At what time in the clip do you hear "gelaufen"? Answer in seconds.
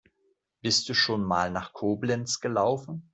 2.39-3.07